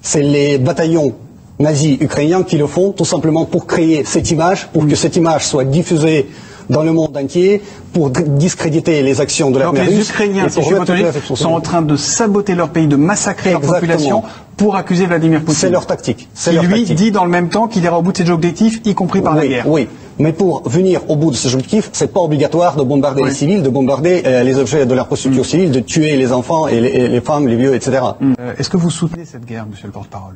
C'est 0.01 0.21
les 0.21 0.57
bataillons 0.57 1.15
nazis 1.59 1.97
ukrainiens 2.00 2.44
qui 2.44 2.57
le 2.57 2.67
font 2.67 2.91
tout 2.91 3.06
simplement 3.06 3.45
pour 3.45 3.67
créer 3.67 4.03
cette 4.06 4.31
image, 4.31 4.67
pour 4.71 4.88
que 4.88 4.95
cette 4.95 5.15
image 5.15 5.45
soit 5.45 5.65
diffusée 5.65 6.27
dans 6.69 6.83
le 6.83 6.94
monde 6.94 7.17
entier 7.17 7.61
pour 7.94 8.11
discréditer 8.11 9.01
les 9.01 9.21
actions 9.21 9.51
de 9.51 9.59
l'armée 9.59 9.81
russe. 9.81 9.89
Les 9.89 10.09
Ukrainiens, 10.09 10.47
sont 10.50 11.45
en 11.50 11.61
train 11.61 11.81
de 11.81 11.95
saboter 11.95 12.56
leur 12.56 12.69
pays, 12.69 12.88
de 12.88 12.95
massacrer 12.95 13.51
leur 13.51 13.61
population 13.61 14.23
pour 14.56 14.75
accuser 14.75 15.06
Vladimir 15.06 15.39
Poutine. 15.39 15.56
C'est 15.56 15.69
leur 15.69 15.85
tactique. 15.85 16.29
Qui 16.35 16.51
lui 16.51 16.83
dit 16.83 17.11
dans 17.11 17.25
le 17.25 17.31
même 17.31 17.50
temps 17.50 17.67
qu'il 17.67 17.83
ira 17.83 17.97
au 17.97 18.01
bout 18.01 18.11
de 18.11 18.17
ses 18.17 18.29
objectifs, 18.29 18.81
y 18.85 18.94
compris 18.94 19.21
par 19.21 19.35
la 19.35 19.47
guerre. 19.47 19.67
Oui, 19.67 19.88
mais 20.19 20.33
pour 20.33 20.67
venir 20.69 21.01
au 21.09 21.15
bout 21.15 21.31
de 21.31 21.35
ces 21.35 21.53
objectifs, 21.53 21.89
c'est 21.94 22.13
pas 22.13 22.19
obligatoire 22.19 22.75
de 22.75 22.83
bombarder 22.83 23.23
les 23.23 23.31
civils, 23.31 23.63
de 23.63 23.69
bombarder 23.69 24.21
euh, 24.25 24.44
les 24.44 24.59
objets 24.59 24.85
de 24.85 24.94
la 24.94 25.06
prostitution 25.06 25.44
mm. 25.44 25.45
civile, 25.45 25.71
de 25.71 25.79
tuer 25.79 26.17
les 26.17 26.31
enfants 26.31 26.67
et 26.67 26.79
les, 26.79 27.21
femmes, 27.21 27.47
les 27.47 27.56
vieux, 27.56 27.73
etc. 27.73 28.01
Mm. 28.19 28.33
Euh, 28.39 28.53
est-ce 28.57 28.69
que 28.69 28.77
vous 28.77 28.89
soutenez 28.89 29.25
cette 29.25 29.45
guerre, 29.45 29.65
monsieur 29.65 29.88
le 29.88 29.94
porte-parole? 29.94 30.35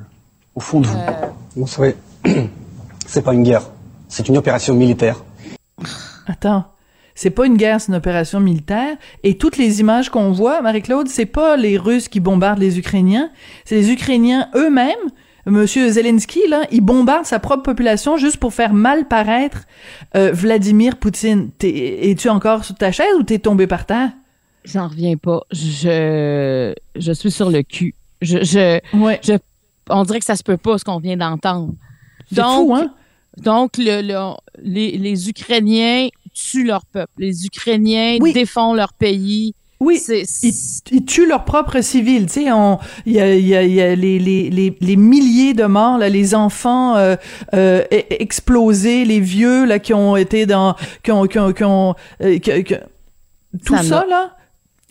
Au 0.55 0.59
fond 0.59 0.79
de 0.79 0.87
vous 0.87 0.97
euh. 0.97 1.27
Vous 1.55 1.67
savez, 1.67 1.95
c'est 3.05 3.21
pas 3.21 3.33
une 3.33 3.43
guerre, 3.43 3.63
c'est 4.07 4.27
une 4.27 4.37
opération 4.37 4.73
militaire. 4.73 5.23
Attends. 6.27 6.65
C'est 7.15 7.29
pas 7.29 7.45
une 7.45 7.57
guerre, 7.57 7.79
c'est 7.79 7.89
une 7.89 7.97
opération 7.97 8.39
militaire. 8.39 8.97
Et 9.23 9.37
toutes 9.37 9.57
les 9.57 9.81
images 9.81 10.09
qu'on 10.09 10.31
voit, 10.31 10.63
Marie-Claude, 10.63 11.07
c'est 11.07 11.27
pas 11.27 11.57
les 11.57 11.77
Russes 11.77 12.07
qui 12.07 12.19
bombardent 12.19 12.59
les 12.59 12.79
Ukrainiens, 12.79 13.29
c'est 13.65 13.75
les 13.75 13.91
Ukrainiens 13.91 14.49
eux-mêmes. 14.55 15.11
Monsieur 15.45 15.89
Zelensky, 15.91 16.39
là, 16.49 16.65
il 16.71 16.81
bombarde 16.81 17.25
sa 17.25 17.37
propre 17.37 17.63
population 17.63 18.17
juste 18.17 18.37
pour 18.37 18.53
faire 18.53 18.73
mal 18.73 19.07
paraître 19.07 19.65
euh, 20.15 20.31
Vladimir 20.31 20.97
Poutine. 20.97 21.51
Es-tu 21.61 22.29
encore 22.29 22.63
sur 22.63 22.75
ta 22.75 22.91
chaise 22.91 23.13
ou 23.19 23.23
t'es 23.23 23.39
tombé 23.39 23.67
par 23.67 23.85
terre? 23.85 24.09
J'en 24.63 24.87
reviens 24.87 25.17
pas. 25.17 25.41
Je, 25.51 26.73
je 26.95 27.11
suis 27.11 27.31
sur 27.31 27.49
le 27.51 27.61
cul. 27.61 27.93
Je, 28.21 28.41
je, 28.43 28.79
ouais. 28.97 29.19
je 29.21 29.33
on 29.89 30.03
dirait 30.03 30.19
que 30.19 30.25
ça 30.25 30.35
se 30.35 30.43
peut 30.43 30.57
pas 30.57 30.77
ce 30.77 30.83
qu'on 30.83 30.99
vient 30.99 31.17
d'entendre. 31.17 31.73
Donc, 32.31 32.67
fou, 32.67 32.75
hein? 32.75 32.93
donc 33.37 33.77
le, 33.77 34.35
les, 34.61 35.29
Ukrainiens 35.29 36.09
tuent 36.33 36.65
leur 36.65 36.85
peuple. 36.85 37.11
Les 37.17 37.45
Ukrainiens 37.45 38.17
défendent 38.19 38.77
leur 38.77 38.93
pays. 38.93 39.53
Oui, 39.79 40.01
ils, 40.91 41.05
tuent 41.05 41.25
leurs 41.25 41.43
propres 41.43 41.81
civils. 41.81 42.27
Tu 42.27 42.33
sais, 42.33 42.45
il 43.05 43.13
y 43.13 43.19
a, 43.19 43.35
y 43.35 43.55
a, 43.55 43.63
y 43.63 43.81
a 43.81 43.95
les, 43.95 44.17
les, 44.17 44.77
les, 44.79 44.95
milliers 44.95 45.53
de 45.53 45.65
morts, 45.65 45.97
là, 45.97 46.07
les 46.07 46.35
enfants 46.35 46.95
euh, 46.95 47.17
euh, 47.53 47.83
e, 47.91 48.03
explosés, 48.11 49.03
les 49.03 49.19
vieux 49.19 49.65
là 49.65 49.79
qui 49.79 49.93
ont 49.93 50.15
été 50.15 50.45
dans, 50.45 50.75
qui 51.03 51.11
ont, 51.11 51.27
qui 51.27 51.63
ont, 51.65 51.95
euh, 52.21 52.39
tout 53.65 53.75
ça 53.83 54.05
là 54.09 54.37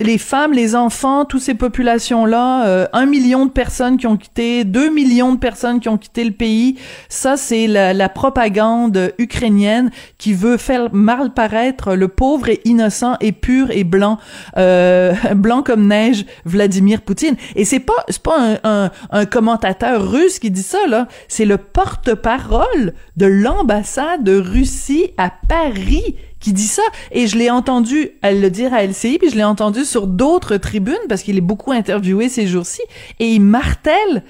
les 0.02 0.18
femmes, 0.18 0.52
les 0.52 0.74
enfants, 0.74 1.24
toutes 1.24 1.42
ces 1.42 1.54
populations-là, 1.54 2.66
euh, 2.66 2.86
un 2.92 3.06
million 3.06 3.46
de 3.46 3.50
personnes 3.50 3.96
qui 3.96 4.06
ont 4.06 4.16
quitté, 4.16 4.64
deux 4.64 4.90
millions 4.90 5.32
de 5.32 5.38
personnes 5.38 5.80
qui 5.80 5.88
ont 5.88 5.98
quitté 5.98 6.24
le 6.24 6.32
pays, 6.32 6.78
ça 7.08 7.36
c'est 7.36 7.66
la, 7.66 8.08
propagande 8.08 9.14
ukrainienne 9.18 9.90
qui 10.18 10.34
veut 10.34 10.56
faire 10.56 10.92
mal 10.92 11.32
paraître 11.32 11.94
le 11.94 12.08
pauvre 12.08 12.48
et 12.48 12.60
innocent 12.64 13.16
et 13.20 13.32
pur 13.32 13.70
et 13.70 13.84
blanc, 13.84 14.18
euh, 14.56 15.14
blanc 15.34 15.62
comme 15.62 15.86
neige, 15.86 16.26
Vladimir 16.44 17.00
Poutine. 17.00 17.36
Et 17.56 17.64
c'est 17.64 17.80
pas 17.80 18.04
c'est 18.08 18.22
pas 18.22 18.58
un, 18.64 18.90
un, 19.10 19.24
commentateur 19.24 20.10
russe 20.10 20.38
qui 20.38 20.50
dit 20.50 20.62
ça 20.62 20.78
là, 20.88 21.08
c'est 21.28 21.44
le 21.44 21.56
porte-parole 21.56 22.92
de 23.16 23.26
l'ambassade 23.26 24.24
de 24.24 24.36
Russie 24.36 25.10
à 25.16 25.32
Paris 25.48 26.16
qui 26.42 26.52
dit 26.52 26.66
ça. 26.66 26.82
Et 27.10 27.26
je 27.26 27.38
l'ai 27.38 27.48
entendu 27.48 28.10
elle 28.20 28.40
le 28.40 28.50
dire 28.50 28.74
à 28.74 28.84
LCI, 28.84 29.18
puis 29.18 29.30
je 29.30 29.36
l'ai 29.36 29.44
entendu 29.44 29.84
sur 29.84 30.06
d'autres 30.06 30.58
tribunes, 30.58 30.94
parce 31.08 31.22
qu'il 31.22 31.38
est 31.38 31.42
beaucoup 31.42 31.72
interviewé 31.72 32.28
ces 32.28 32.46
jours-ci, 32.46 32.82
et 33.18 33.28
il 33.28 33.40
martèle 33.40 34.24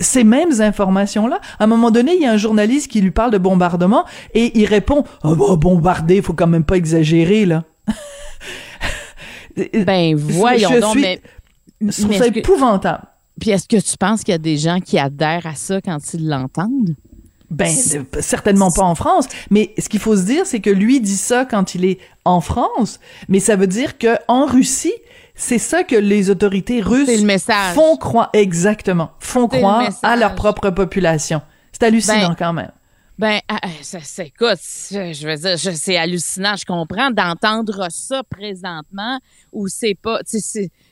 ces 0.00 0.24
mêmes 0.24 0.60
informations-là. 0.60 1.40
À 1.58 1.64
un 1.64 1.66
moment 1.66 1.90
donné, 1.90 2.14
il 2.14 2.22
y 2.22 2.26
a 2.26 2.32
un 2.32 2.38
journaliste 2.38 2.90
qui 2.90 3.00
lui 3.00 3.10
parle 3.10 3.30
de 3.30 3.38
bombardement, 3.38 4.04
et 4.34 4.58
il 4.58 4.64
répond 4.64 5.04
oh, 5.22 5.36
bah, 5.36 5.56
bombarder, 5.56 6.22
faut 6.22 6.32
quand 6.32 6.46
même 6.46 6.64
pas 6.64 6.76
exagérer, 6.76 7.46
là. 7.46 7.64
ben, 9.56 10.16
voyons 10.16 10.70
je 10.72 10.80
donc, 10.80 10.92
suis, 10.92 11.02
mais... 11.02 11.20
Je 11.80 12.02
trouve 12.02 12.16
ça 12.16 12.26
épouvantable. 12.26 13.04
Puis 13.40 13.50
est-ce 13.50 13.68
que 13.68 13.80
tu 13.80 13.96
penses 13.96 14.22
qu'il 14.22 14.32
y 14.32 14.34
a 14.34 14.38
des 14.38 14.58
gens 14.58 14.80
qui 14.80 14.98
adhèrent 14.98 15.46
à 15.46 15.54
ça 15.54 15.80
quand 15.80 15.98
ils 16.12 16.28
l'entendent? 16.28 16.94
Ben, 17.50 17.68
certainement 18.20 18.70
pas 18.70 18.84
en 18.84 18.94
France. 18.94 19.26
Mais 19.50 19.74
ce 19.78 19.88
qu'il 19.88 19.98
faut 19.98 20.16
se 20.16 20.22
dire, 20.22 20.46
c'est 20.46 20.60
que 20.60 20.70
lui 20.70 21.00
dit 21.00 21.16
ça 21.16 21.44
quand 21.44 21.74
il 21.74 21.84
est 21.84 21.98
en 22.24 22.40
France, 22.40 23.00
mais 23.28 23.40
ça 23.40 23.56
veut 23.56 23.66
dire 23.66 23.98
que 23.98 24.16
en 24.28 24.46
Russie, 24.46 24.94
c'est 25.34 25.58
ça 25.58 25.82
que 25.82 25.96
les 25.96 26.30
autorités 26.30 26.80
russes 26.80 27.10
font 27.74 27.96
croire 27.96 28.30
exactement, 28.34 29.10
font 29.18 29.48
croire 29.48 29.88
à 30.02 30.16
leur 30.16 30.34
propre 30.34 30.70
population. 30.70 31.42
C'est 31.72 31.84
hallucinant 31.84 32.28
ben, 32.28 32.36
quand 32.38 32.52
même. 32.52 32.70
Ben, 33.18 33.40
ah, 33.48 33.58
ah, 33.62 33.68
ça, 33.82 34.24
écoute, 34.24 34.60
je 34.90 35.26
veux 35.26 35.36
dire, 35.36 35.76
c'est 35.76 35.96
hallucinant. 35.96 36.56
Je 36.56 36.64
comprends 36.64 37.10
d'entendre 37.10 37.88
ça 37.90 38.22
présentement 38.22 39.18
où 39.52 39.68
c'est 39.68 39.94
pas, 39.94 40.20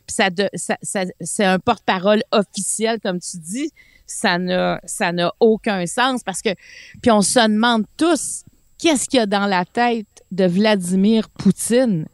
ça, 0.07 0.29
ça, 0.55 1.05
c'est 1.21 1.45
un 1.45 1.59
porte-parole 1.59 2.23
officiel, 2.33 2.99
comme 3.01 3.21
tu 3.21 3.39
dis. 3.39 3.71
Ça 4.09 4.39
n'a, 4.39 4.81
aucun 5.39 5.87
sens 5.87 6.23
parce 6.25 6.43
que, 6.43 6.51
puis 7.03 7.11
on 7.11 7.21
se 7.21 7.41
demande 7.41 7.85
tous, 7.97 8.43
qu'est-ce 8.79 9.09
qu'il 9.09 9.19
y 9.19 9.23
a 9.23 9.27
dans 9.27 9.47
la 9.47 9.65
tête 9.65 10.07
de 10.33 10.47
Vladimir 10.47 11.29
Poutine? 11.29 12.07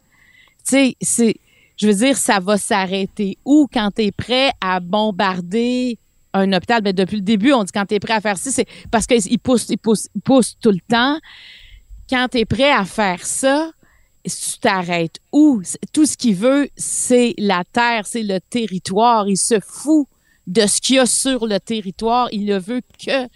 Tu 0.59 0.63
sais, 0.63 0.95
c'est, 1.01 1.35
je 1.77 1.87
veux 1.87 1.93
dire, 1.93 2.17
ça 2.17 2.39
va 2.39 2.57
s'arrêter 2.57 3.37
où 3.45 3.67
quand 3.71 3.91
tu 3.95 4.03
es 4.03 4.11
prêt 4.11 4.51
à 4.61 4.79
bombarder 4.79 5.97
un 6.35 6.51
hôpital? 6.53 6.81
Ben, 6.81 6.93
depuis 6.93 7.17
le 7.17 7.21
début, 7.21 7.53
on 7.53 7.63
dit 7.63 7.71
quand 7.71 7.85
tu 7.85 7.95
es 7.95 7.99
prêt 7.99 8.13
à 8.13 8.21
faire 8.21 8.37
ça, 8.37 8.51
c'est 8.51 8.67
parce 8.91 9.07
qu'il 9.07 9.39
pousse, 9.39 9.67
il 9.69 9.77
pousse, 9.77 10.09
il 10.13 10.21
pousse 10.21 10.57
tout 10.59 10.71
le 10.71 10.81
temps. 10.87 11.17
Quand 12.09 12.27
tu 12.29 12.39
es 12.39 12.45
prêt 12.45 12.71
à 12.71 12.85
faire 12.85 13.25
ça, 13.25 13.71
tu 14.23 14.59
t'arrêtes 14.59 15.19
où? 15.31 15.61
Tout 15.93 16.05
ce 16.05 16.17
qu'il 16.17 16.35
veut, 16.35 16.69
c'est 16.75 17.33
la 17.37 17.63
terre, 17.71 18.05
c'est 18.05 18.23
le 18.23 18.39
territoire. 18.39 19.27
Il 19.27 19.37
se 19.37 19.59
fout 19.59 20.07
de 20.47 20.67
ce 20.67 20.81
qu'il 20.81 20.97
y 20.97 20.99
a 20.99 21.05
sur 21.05 21.47
le 21.47 21.59
territoire. 21.59 22.27
Il 22.31 22.45
ne 22.45 22.57
veut 22.57 22.81
que 23.03 23.27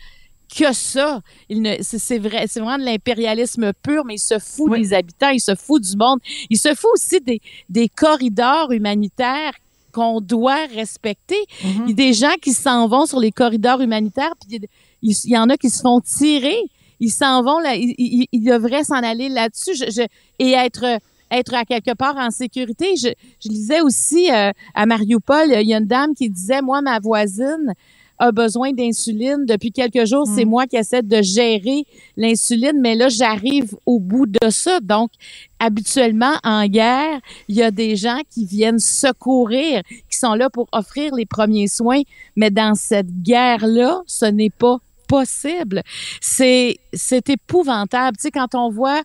que 0.56 0.74
ça. 0.74 1.22
Il 1.48 1.62
ne, 1.62 1.76
c'est 1.82 2.18
vrai, 2.18 2.46
c'est 2.48 2.60
vraiment 2.60 2.78
de 2.78 2.86
l'impérialisme 2.86 3.72
pur, 3.84 4.04
mais 4.06 4.16
il 4.16 4.20
se 4.20 4.40
fout 4.40 4.72
des 4.74 4.94
habitants, 4.94 5.30
il 5.30 5.40
se 5.40 5.56
fout 5.56 5.82
du 5.82 5.96
monde, 5.96 6.20
il 6.50 6.58
se 6.58 6.74
fout 6.74 6.90
aussi 6.96 7.22
des, 7.22 7.40
des 7.70 7.88
corridors 7.88 8.72
humanitaires 8.72 9.54
qu'on 9.92 10.22
doit 10.22 10.66
respecter. 10.68 11.40
Mm-hmm. 11.64 11.84
Il 11.84 11.90
y 11.90 11.92
a 11.92 11.96
des 11.96 12.14
gens 12.14 12.36
qui 12.42 12.54
s'en 12.54 12.88
vont 12.88 13.06
sur 13.06 13.20
les 13.20 13.32
corridors 13.32 13.82
humanitaires, 13.82 14.34
puis 14.40 14.60
il, 15.02 15.16
y 15.26 15.38
en 15.38 15.50
a 15.50 15.58
qui 15.58 15.70
se 15.70 15.82
font 15.82 16.02
tirer. 16.02 16.58
Ils 17.00 17.12
s'en 17.12 17.42
vont 17.44 17.60
là, 17.60 17.76
ils, 17.76 18.44
devraient 18.44 18.84
s'en 18.84 18.96
aller 18.96 19.30
là-dessus 19.30 19.76
je, 19.76 20.06
et 20.40 20.52
être 20.52 21.00
être 21.32 21.54
à 21.54 21.66
quelque 21.66 21.94
part 21.94 22.18
en 22.18 22.32
sécurité. 22.32 22.96
Je, 22.96 23.10
je 23.44 23.50
lisais 23.50 23.82
aussi 23.82 24.32
euh, 24.32 24.52
à 24.74 24.86
Mariupol, 24.86 25.52
il 25.52 25.68
y 25.68 25.74
a 25.74 25.78
une 25.78 25.86
dame 25.86 26.14
qui 26.14 26.30
disait, 26.30 26.62
moi, 26.62 26.82
ma 26.82 27.00
voisine, 27.00 27.74
a 28.20 28.32
besoin 28.32 28.72
d'insuline. 28.74 29.46
Depuis 29.46 29.72
quelques 29.72 30.06
jours, 30.06 30.28
c'est 30.28 30.46
mm. 30.46 30.50
moi 30.50 30.68
qui 30.68 30.76
essaie 30.76 31.02
de 31.02 31.22
gérer 31.22 31.86
l'insuline, 32.18 32.80
mais 32.80 32.96
là, 32.96 33.08
j'arrive 33.10 33.76
au 33.86 34.00
bout 34.00 34.26
de 34.26 34.50
ça. 34.50 34.80
Donc, 34.82 35.12
habituellement, 35.60 36.34
en 36.44 36.68
guerre, 36.68 37.20
il 37.48 37.56
y 37.56 37.64
a 37.64 37.72
des 37.72 37.96
gens 37.96 38.20
qui 38.30 38.46
viennent 38.46 38.80
secourir, 38.80 39.82
qui 40.10 40.18
sont 40.18 40.34
là 40.34 40.50
pour 40.50 40.68
offrir 40.72 41.16
les 41.16 41.26
premiers 41.26 41.68
soins, 41.68 42.02
mais 42.36 42.52
dans 42.52 42.76
cette 42.76 43.22
guerre-là, 43.24 44.02
ce 44.06 44.26
n'est 44.26 44.52
pas 44.52 44.78
possible. 45.08 45.82
C'est, 46.22 46.78
c'est 46.94 47.30
épouvantable. 47.30 48.18
Tu 48.18 48.24
sais, 48.24 48.32
quand 48.32 48.54
on 48.54 48.70
voit, 48.70 49.02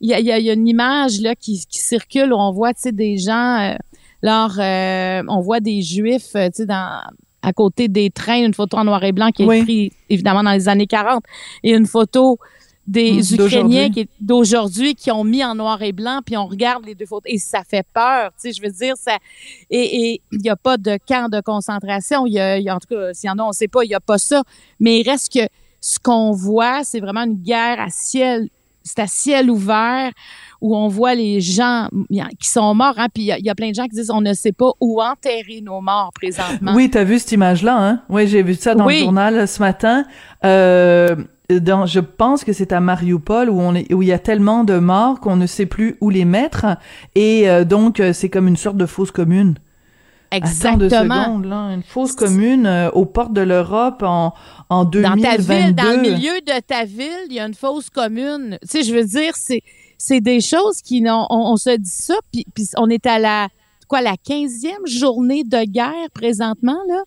il 0.00 0.10
y 0.10 0.14
a, 0.14 0.20
y 0.20 0.50
a, 0.50 0.52
une 0.52 0.68
image 0.68 1.20
là 1.20 1.34
qui, 1.34 1.64
qui 1.68 1.78
circule 1.78 2.32
où 2.32 2.36
on 2.36 2.52
voit, 2.52 2.74
tu 2.74 2.82
sais, 2.82 2.92
des 2.92 3.18
gens... 3.18 3.60
Euh, 3.60 3.76
alors, 4.22 4.58
euh, 4.58 5.22
on 5.28 5.40
voit 5.40 5.60
des 5.60 5.82
juifs, 5.82 6.34
euh, 6.34 6.48
tu 6.48 6.56
sais, 6.56 6.66
dans 6.66 7.00
à 7.42 7.52
côté 7.52 7.86
des 7.86 8.10
trains, 8.10 8.44
une 8.44 8.54
photo 8.54 8.76
en 8.76 8.84
noir 8.84 9.04
et 9.04 9.12
blanc 9.12 9.30
qui 9.30 9.44
est 9.44 9.62
prise 9.62 9.90
évidemment 10.10 10.42
dans 10.42 10.50
les 10.50 10.68
années 10.68 10.88
40 10.88 11.22
et 11.62 11.74
une 11.74 11.86
photo 11.86 12.38
des 12.88 13.20
mmh, 13.20 13.34
Ukrainiens 13.34 13.88
d'aujourd'hui 14.20 14.96
qui 14.96 15.12
ont 15.12 15.22
mis 15.22 15.44
en 15.44 15.54
noir 15.54 15.80
et 15.82 15.92
blanc, 15.92 16.20
puis 16.24 16.36
on 16.36 16.46
regarde 16.46 16.84
les 16.86 16.94
deux 16.94 17.06
photos 17.06 17.32
et 17.32 17.38
ça 17.38 17.62
fait 17.62 17.86
peur, 17.92 18.30
tu 18.30 18.48
sais, 18.48 18.52
je 18.52 18.62
veux 18.62 18.72
dire 18.72 18.96
ça. 18.96 19.18
Et 19.70 20.20
il 20.32 20.38
n'y 20.38 20.50
a 20.50 20.56
pas 20.56 20.76
de 20.76 20.98
camp 21.06 21.28
de 21.28 21.40
concentration, 21.40 22.26
il 22.26 22.32
y 22.32 22.40
a, 22.40 22.74
en 22.74 22.78
tout 22.78 22.88
cas, 22.88 23.12
s'il 23.12 23.28
y 23.28 23.30
en 23.30 23.38
a, 23.38 23.42
on 23.42 23.48
ne 23.48 23.52
sait 23.52 23.68
pas, 23.68 23.84
il 23.84 23.88
n'y 23.88 23.94
a 23.94 24.00
pas 24.00 24.18
ça. 24.18 24.42
Mais 24.78 25.00
il 25.00 25.08
reste 25.08 25.32
que 25.32 25.48
ce 25.80 25.98
qu'on 25.98 26.32
voit, 26.32 26.84
c'est 26.84 27.00
vraiment 27.00 27.24
une 27.24 27.42
guerre 27.42 27.80
à 27.80 27.90
ciel, 27.90 28.48
c'est 28.86 29.00
à 29.00 29.06
ciel 29.06 29.50
ouvert 29.50 30.10
où 30.60 30.76
on 30.76 30.88
voit 30.88 31.14
les 31.14 31.40
gens 31.40 31.88
qui 32.40 32.48
sont 32.48 32.74
morts, 32.74 32.94
hein, 32.96 33.08
puis 33.12 33.24
il 33.24 33.44
y, 33.44 33.50
a 33.50 33.54
plein 33.54 33.70
de 33.70 33.74
gens 33.74 33.84
qui 33.84 33.96
disent 33.96 34.10
on 34.10 34.22
ne 34.22 34.32
sait 34.32 34.52
pas 34.52 34.70
où 34.80 35.02
enterrer 35.02 35.60
nos 35.62 35.80
morts 35.80 36.12
présentement. 36.14 36.72
Oui, 36.74 36.90
tu 36.90 36.96
as 36.96 37.04
vu 37.04 37.18
cette 37.18 37.32
image-là, 37.32 37.76
hein? 37.78 38.02
Oui, 38.08 38.26
j'ai 38.26 38.42
vu 38.42 38.54
ça 38.54 38.74
dans 38.74 38.86
le 38.86 38.94
journal 38.94 39.46
ce 39.46 39.60
matin. 39.60 40.04
Euh, 40.44 41.14
dans, 41.48 41.86
je 41.86 42.00
pense 42.00 42.44
que 42.44 42.52
c'est 42.52 42.72
à 42.72 42.80
Mariupol 42.80 43.50
où 43.50 43.60
on 43.60 43.74
est, 43.74 43.92
où 43.92 44.02
il 44.02 44.08
y 44.08 44.12
a 44.12 44.18
tellement 44.18 44.64
de 44.64 44.78
morts 44.78 45.20
qu'on 45.20 45.36
ne 45.36 45.46
sait 45.46 45.66
plus 45.66 45.96
où 46.00 46.10
les 46.10 46.24
mettre 46.24 46.66
et 47.14 47.48
euh, 47.48 47.64
donc 47.64 48.00
euh, 48.00 48.12
c'est 48.12 48.28
comme 48.28 48.48
une 48.48 48.56
sorte 48.56 48.76
de 48.76 48.86
fosse 48.86 49.10
commune. 49.10 49.54
Exactement. 50.30 51.14
Attends 51.14 51.38
deux 51.38 51.48
là, 51.48 51.56
une 51.72 51.82
fosse 51.82 52.12
commune 52.12 52.66
euh, 52.66 52.90
aux 52.90 53.06
portes 53.06 53.32
de 53.32 53.42
l'Europe 53.42 54.02
en 54.02 54.34
en 54.68 54.84
2022. 54.84 55.22
Dans 55.22 55.30
ta 55.30 55.36
ville, 55.36 55.74
dans 55.74 55.90
le 55.90 56.02
milieu 56.02 56.40
de 56.40 56.60
ta 56.60 56.84
ville, 56.84 57.26
il 57.28 57.34
y 57.34 57.40
a 57.40 57.46
une 57.46 57.54
fosse 57.54 57.90
commune. 57.90 58.58
Tu 58.62 58.68
sais, 58.68 58.82
je 58.82 58.94
veux 58.94 59.04
dire, 59.04 59.32
c'est 59.36 59.62
c'est 59.98 60.20
des 60.20 60.40
choses 60.40 60.82
qui 60.82 61.00
n'ont, 61.00 61.26
on, 61.30 61.56
se 61.56 61.74
dit 61.76 61.90
ça, 61.90 62.14
puis, 62.30 62.44
on 62.76 62.90
est 62.90 63.06
à 63.06 63.18
la 63.18 63.48
quoi 63.88 64.02
la 64.02 64.16
quinzième 64.16 64.86
journée 64.86 65.44
de 65.44 65.64
guerre 65.64 66.10
présentement 66.12 66.78
là? 66.88 67.02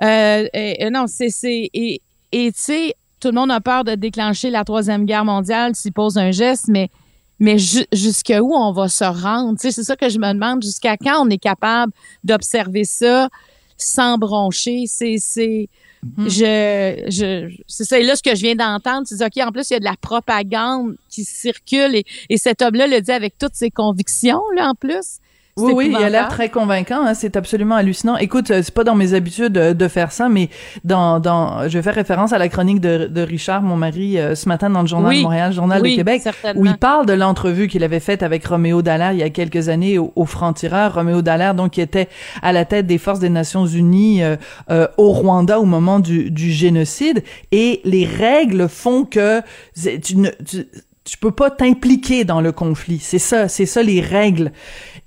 Euh, 0.00 0.48
et, 0.52 0.88
non, 0.90 1.06
c'est 1.06 1.30
c'est 1.30 1.70
et 1.74 2.00
et 2.32 2.52
tu 2.52 2.60
sais, 2.60 2.94
tout 3.20 3.28
le 3.28 3.34
monde 3.34 3.50
a 3.50 3.60
peur 3.60 3.84
de 3.84 3.94
déclencher 3.94 4.50
la 4.50 4.64
troisième 4.64 5.04
guerre 5.04 5.24
mondiale 5.24 5.74
s'il 5.74 5.92
pose 5.92 6.18
un 6.18 6.30
geste, 6.30 6.66
mais 6.68 6.90
mais 7.38 7.56
jusqu'à 7.92 8.42
où 8.42 8.54
on 8.54 8.72
va 8.72 8.88
se 8.88 9.04
rendre? 9.04 9.56
C'est 9.58 9.72
ça 9.72 9.96
que 9.96 10.08
je 10.08 10.18
me 10.18 10.32
demande. 10.32 10.62
Jusqu'à 10.62 10.96
quand 10.96 11.24
on 11.24 11.30
est 11.30 11.38
capable 11.38 11.92
d'observer 12.24 12.84
ça 12.84 13.28
sans 13.76 14.18
broncher? 14.18 14.84
C'est 14.86 15.16
c'est 15.18 15.68
Mhm. 16.02 16.28
Je, 16.28 17.04
je, 17.08 17.56
c'est 17.66 17.84
ça. 17.84 17.98
Et 17.98 18.04
là, 18.04 18.14
ce 18.14 18.22
que 18.22 18.34
je 18.34 18.42
viens 18.42 18.54
d'entendre, 18.54 19.06
c'est 19.06 19.24
OK, 19.24 19.36
en 19.44 19.50
plus, 19.50 19.70
il 19.70 19.72
y 19.74 19.76
a 19.76 19.80
de 19.80 19.84
la 19.84 19.96
propagande 20.00 20.96
qui 21.08 21.24
circule 21.24 21.96
et, 21.96 22.04
et 22.28 22.36
cet 22.38 22.62
homme-là 22.62 22.86
le 22.86 23.00
dit 23.00 23.10
avec 23.10 23.36
toutes 23.36 23.54
ses 23.54 23.70
convictions, 23.70 24.42
là, 24.56 24.70
en 24.70 24.74
plus. 24.74 25.18
Oui, 25.58 25.72
oui, 25.74 25.88
il 25.90 26.02
a 26.02 26.08
l'air 26.08 26.28
très 26.28 26.48
convaincant. 26.48 27.04
Hein, 27.04 27.14
c'est 27.14 27.36
absolument 27.36 27.74
hallucinant. 27.76 28.16
Écoute, 28.16 28.50
euh, 28.50 28.62
c'est 28.62 28.74
pas 28.74 28.84
dans 28.84 28.94
mes 28.94 29.14
habitudes 29.14 29.52
de, 29.52 29.88
faire 29.88 30.12
ça, 30.12 30.28
mais 30.28 30.50
dans, 30.84 31.18
dans, 31.18 31.68
je 31.68 31.78
vais 31.78 31.82
faire 31.82 31.94
référence 31.94 32.32
à 32.32 32.38
la 32.38 32.48
chronique 32.48 32.80
de, 32.80 33.06
de 33.06 33.20
Richard, 33.22 33.62
mon 33.62 33.76
mari, 33.76 34.18
euh, 34.18 34.34
ce 34.34 34.48
matin 34.48 34.70
dans 34.70 34.82
le 34.82 34.86
journal 34.86 35.16
de 35.16 35.22
Montréal, 35.22 35.52
journal 35.52 35.82
de 35.82 35.88
Québec, 35.88 36.22
où 36.56 36.66
il 36.66 36.76
parle 36.76 37.06
de 37.06 37.14
l'entrevue 37.14 37.68
qu'il 37.68 37.82
avait 37.84 38.00
faite 38.00 38.22
avec 38.22 38.44
Roméo 38.46 38.82
Dallaire 38.82 39.12
il 39.12 39.18
y 39.18 39.22
a 39.22 39.30
quelques 39.30 39.68
années 39.68 39.98
au, 39.98 40.12
au 40.14 40.24
franc-tireur. 40.26 40.94
Roméo 40.94 41.22
Dallaire, 41.22 41.54
donc, 41.54 41.72
qui 41.72 41.80
était 41.80 42.08
à 42.42 42.52
la 42.52 42.64
tête 42.64 42.86
des 42.86 42.98
forces 42.98 43.20
des 43.20 43.30
Nations 43.30 43.66
Unies 43.66 44.22
euh, 44.22 44.86
au 44.96 45.12
Rwanda 45.12 45.58
au 45.60 45.64
moment 45.64 46.00
du, 46.00 46.30
du 46.30 46.50
génocide. 46.50 47.22
Et 47.52 47.80
les 47.84 48.04
règles 48.04 48.68
font 48.68 49.04
que 49.04 49.40
tu 49.74 50.16
ne, 50.16 50.30
tu, 50.44 50.66
tu 51.08 51.16
peux 51.16 51.30
pas 51.30 51.50
t'impliquer 51.50 52.24
dans 52.24 52.40
le 52.40 52.52
conflit. 52.52 52.98
C'est 52.98 53.18
ça, 53.18 53.48
c'est 53.48 53.66
ça 53.66 53.82
les 53.82 54.00
règles 54.00 54.52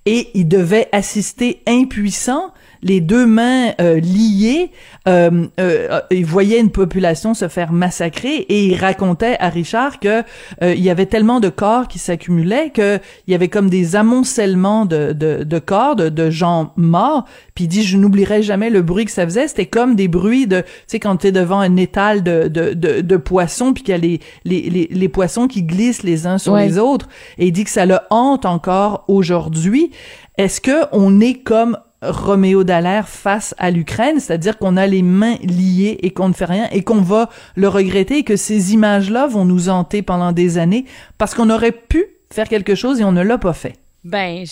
et 0.05 0.29
il 0.34 0.48
devait 0.48 0.89
assister 0.91 1.62
impuissant 1.67 2.53
les 2.84 3.00
deux 3.02 3.26
mains 3.26 3.74
euh, 3.80 4.00
liées, 4.00 4.72
euh, 5.08 5.48
euh, 5.60 6.00
il 6.12 6.26
voyait 6.26 6.60
une 6.60 6.72
population 6.72 7.34
se 7.34 7.48
faire 7.48 7.72
massacrer 7.72 8.36
et 8.36 8.68
il 8.68 8.76
racontait 8.76 9.38
à 9.40 9.50
Richard 9.50 10.00
que 10.00 10.24
euh, 10.62 10.74
il 10.74 10.82
y 10.82 10.90
avait 10.90 11.06
tellement 11.06 11.40
de 11.40 11.50
corps 11.50 11.88
qui 11.88 12.00
s'accumulaient 12.00 12.70
que 12.70 13.00
il 13.28 13.32
y 13.32 13.36
avait 13.36 13.48
comme 13.48 13.70
des 13.70 13.96
amoncellements 13.96 14.86
de, 14.86 15.14
de, 15.14 15.44
de 15.44 15.60
corps 15.60 15.96
de, 15.96 16.10
de, 16.10 16.30
gens 16.30 16.74
morts. 16.76 17.26
Puis 17.56 17.66
il 17.66 17.68
dit 17.68 17.84
je 17.84 17.98
n'oublierai 17.98 18.44
jamais 18.44 18.70
le 18.70 18.82
bruit 18.82 19.06
que 19.06 19.12
ça 19.12 19.26
faisait. 19.26 19.48
C'était 19.48 19.66
comme 19.66 19.96
des 19.96 20.08
bruits 20.08 20.48
de 20.48 20.62
tu 20.62 20.68
sais 20.88 21.00
quand 21.00 21.18
tu 21.18 21.28
es 21.28 21.32
devant 21.32 21.60
un 21.60 21.78
étal 21.78 22.24
de, 22.24 22.48
de, 22.48 22.74
de, 22.74 23.02
de 23.02 23.18
poissons 23.18 23.74
puis 23.74 23.84
qu'il 23.84 23.92
y 23.92 23.96
a 23.96 23.98
les, 23.98 24.20
les, 24.46 24.70
les, 24.70 24.88
les, 24.92 25.10
poissons 25.10 25.48
qui 25.48 25.64
glissent 25.64 26.04
les 26.04 26.28
uns 26.28 26.38
sur 26.38 26.56
les 26.56 26.78
autres. 26.78 27.10
Et 27.38 27.48
il 27.48 27.52
dit 27.52 27.64
que 27.64 27.70
ça 27.70 27.86
le 27.86 28.00
hante 28.10 28.46
encore 28.46 29.04
aujourd'hui. 29.08 29.92
Est-ce 30.38 30.62
que 30.62 30.86
on 30.92 31.20
est 31.20 31.36
comme 31.36 31.78
Roméo 32.01 32.63
Dallaire 32.63 33.08
face 33.08 33.53
à 33.58 33.70
l'Ukraine, 33.70 34.20
c'est-à-dire 34.20 34.58
qu'on 34.58 34.75
a 34.75 34.88
les 34.88 35.03
mains 35.03 35.36
liées 35.43 36.00
et 36.01 36.12
qu'on 36.12 36.29
ne 36.29 36.34
fait 36.34 36.46
rien 36.46 36.67
et 36.72 36.84
qu'on 36.84 37.01
va 37.01 37.29
le 37.55 37.67
regretter 37.67 38.20
et 38.20 38.24
que 38.24 38.36
ces 38.36 38.74
images-là 38.74 39.27
vont 39.27 39.46
nous 39.46 39.70
hanter 39.70 40.01
pendant 40.01 40.31
des 40.31 40.58
années 40.58 40.86
parce 41.17 41.36
qu'on 41.36 41.50
aurait 41.50 41.72
pu 41.72 42.05
faire 42.31 42.48
quelque 42.50 42.74
chose 42.74 43.00
et 43.00 43.03
on 43.03 43.12
ne 43.12 43.22
l'a 43.22 43.38
pas 43.38 43.53
fait. 43.53 43.75
Ben, 44.03 44.46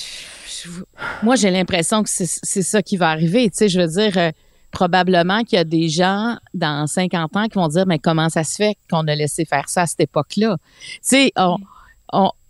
moi 1.24 1.36
j'ai 1.36 1.50
l'impression 1.50 2.04
que 2.04 2.10
c'est 2.10 2.62
ça 2.62 2.84
qui 2.84 2.98
va 2.98 3.10
arriver. 3.10 3.50
Tu 3.50 3.58
sais, 3.58 3.70
je 3.70 3.82
veux 3.82 3.88
dire, 3.88 4.16
euh, 4.18 4.30
probablement 4.70 5.44
qu'il 5.44 5.58
y 5.58 5.60
a 5.60 5.64
des 5.64 5.90
gens 5.90 6.38
dans 6.54 6.86
50 6.86 7.36
ans 7.36 7.48
qui 7.48 7.58
vont 7.58 7.68
dire, 7.68 7.88
mais 7.88 7.98
comment 7.98 8.30
ça 8.30 8.44
se 8.44 8.58
fait 8.58 8.78
qu'on 8.92 9.08
a 9.08 9.16
laissé 9.16 9.46
faire 9.46 9.70
ça 9.70 9.84
à 9.84 9.88
cette 9.88 10.02
époque-là? 10.02 10.58
Tu 10.58 11.00
sais, 11.02 11.34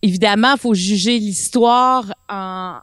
évidemment, 0.02 0.58
faut 0.58 0.74
juger 0.74 1.20
l'histoire 1.20 2.04
en, 2.28 2.80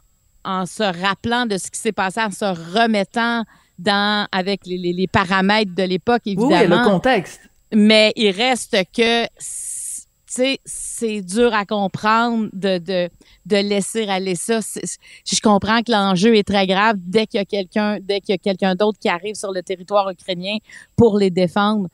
en 0.47 0.65
se 0.65 0.81
rappelant 0.81 1.45
de 1.45 1.57
ce 1.57 1.69
qui 1.69 1.79
s'est 1.79 1.91
passé, 1.91 2.21
en 2.21 2.31
se 2.31 2.45
remettant 2.45 3.43
dans 3.77 4.27
avec 4.31 4.65
les, 4.65 4.77
les, 4.77 5.07
paramètres 5.07 5.75
de 5.75 5.83
l'époque, 5.83 6.21
évidemment. 6.25 6.57
Oui, 6.57 6.67
le 6.67 6.83
contexte. 6.89 7.41
Mais 7.73 8.13
il 8.15 8.31
reste 8.31 8.77
que 8.95 9.27
c'est 10.65 11.21
dur 11.21 11.53
à 11.53 11.65
comprendre 11.65 12.47
de, 12.53 12.77
de, 12.77 13.09
de 13.45 13.55
laisser 13.57 14.07
aller 14.07 14.35
ça. 14.35 14.59
Je 14.59 15.39
comprends 15.41 15.81
que 15.81 15.91
l'enjeu 15.91 16.35
est 16.35 16.47
très 16.47 16.65
grave 16.65 16.95
dès 16.97 17.27
qu'il 17.27 17.39
y 17.39 17.41
a 17.41 17.45
quelqu'un, 17.45 17.97
dès 18.01 18.21
qu'il 18.21 18.33
y 18.33 18.35
a 18.35 18.37
quelqu'un 18.37 18.75
d'autre 18.75 18.97
qui 18.99 19.09
arrive 19.09 19.35
sur 19.35 19.51
le 19.51 19.61
territoire 19.61 20.09
ukrainien 20.09 20.57
pour 20.95 21.17
les 21.17 21.29
défendre. 21.29 21.89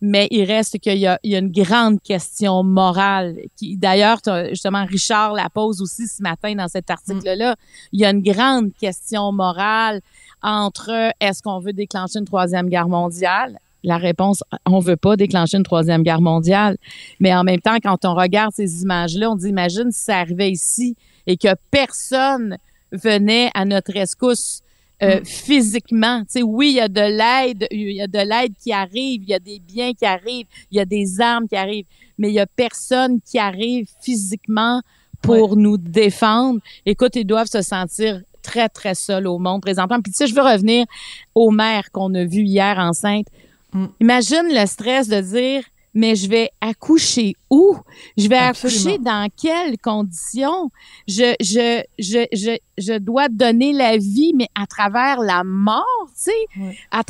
Mais 0.00 0.28
il 0.30 0.44
reste 0.44 0.78
qu'il 0.78 0.96
y 0.96 1.00
y 1.00 1.06
a 1.06 1.38
une 1.38 1.52
grande 1.52 2.00
question 2.00 2.62
morale. 2.62 3.36
Qui, 3.56 3.76
d'ailleurs, 3.76 4.18
justement, 4.50 4.84
Richard 4.84 5.34
la 5.34 5.50
pose 5.50 5.82
aussi 5.82 6.06
ce 6.06 6.22
matin 6.22 6.54
dans 6.54 6.68
cet 6.68 6.90
article-là. 6.90 7.56
Il 7.92 8.00
y 8.00 8.04
a 8.04 8.10
une 8.10 8.22
grande 8.22 8.72
question 8.80 9.30
morale 9.32 10.00
entre 10.42 11.12
est-ce 11.20 11.42
qu'on 11.42 11.58
veut 11.58 11.74
déclencher 11.74 12.18
une 12.18 12.24
troisième 12.24 12.68
guerre 12.68 12.88
mondiale? 12.88 13.58
La 13.82 13.96
réponse, 13.96 14.42
on 14.66 14.78
veut 14.78 14.96
pas 14.96 15.16
déclencher 15.16 15.56
une 15.56 15.62
troisième 15.64 16.02
guerre 16.02 16.20
mondiale. 16.20 16.76
Mais 17.18 17.34
en 17.34 17.44
même 17.44 17.60
temps, 17.60 17.76
quand 17.82 18.04
on 18.04 18.14
regarde 18.14 18.52
ces 18.54 18.82
images-là, 18.82 19.30
on 19.30 19.36
dit, 19.36 19.48
imagine 19.48 19.90
si 19.90 20.04
ça 20.04 20.18
arrivait 20.18 20.50
ici 20.50 20.96
et 21.26 21.36
que 21.36 21.48
personne 21.70 22.56
venait 22.92 23.50
à 23.54 23.64
notre 23.64 23.92
rescousse 23.92 24.62
euh, 25.02 25.20
mm. 25.20 25.24
physiquement. 25.24 26.20
Tu 26.20 26.26
sais, 26.28 26.42
oui, 26.42 26.70
il 26.70 26.76
y 26.76 26.80
a 26.80 26.88
de 26.88 27.00
l'aide, 27.00 27.66
il 27.70 27.92
y 27.92 28.02
a 28.02 28.06
de 28.06 28.18
l'aide 28.18 28.52
qui 28.62 28.72
arrive, 28.72 29.22
il 29.22 29.28
y 29.28 29.34
a 29.34 29.38
des 29.38 29.58
biens 29.58 29.92
qui 29.92 30.04
arrivent, 30.04 30.46
il 30.70 30.76
y 30.76 30.80
a 30.80 30.84
des 30.84 31.20
armes 31.20 31.48
qui 31.48 31.56
arrivent, 31.56 31.86
mais 32.18 32.28
il 32.28 32.34
y 32.34 32.40
a 32.40 32.46
personne 32.46 33.20
qui 33.20 33.38
arrive 33.38 33.86
physiquement 34.02 34.82
pour 35.22 35.56
nous 35.56 35.76
défendre. 35.76 36.60
Écoute, 36.86 37.16
ils 37.16 37.24
doivent 37.24 37.50
se 37.50 37.62
sentir 37.62 38.22
très, 38.42 38.68
très 38.68 38.94
seuls 38.94 39.26
au 39.26 39.38
monde 39.38 39.62
présentement. 39.62 40.00
Puis 40.00 40.12
tu 40.12 40.18
sais, 40.18 40.26
je 40.26 40.34
veux 40.34 40.42
revenir 40.42 40.86
aux 41.34 41.50
mères 41.50 41.90
qu'on 41.92 42.14
a 42.14 42.24
vues 42.24 42.44
hier 42.44 42.78
enceintes. 42.78 43.26
Mm. 43.72 43.86
Imagine 44.00 44.48
le 44.50 44.66
stress 44.66 45.08
de 45.08 45.20
dire 45.20 45.64
mais 45.94 46.14
je 46.14 46.28
vais 46.28 46.50
accoucher 46.60 47.34
où? 47.50 47.76
Je 48.16 48.28
vais 48.28 48.36
accoucher 48.36 48.98
dans 48.98 49.28
quelles 49.36 49.78
conditions? 49.78 50.70
Je, 51.08 51.34
je, 51.40 51.82
je, 51.98 52.26
je, 52.32 52.56
je 52.78 52.98
dois 52.98 53.28
donner 53.28 53.72
la 53.72 53.96
vie, 53.96 54.32
mais 54.34 54.48
à 54.54 54.66
travers 54.66 55.20
la 55.20 55.44
mort, 55.44 55.84
tu 56.08 56.30
sais? 56.30 56.74
À 56.90 57.02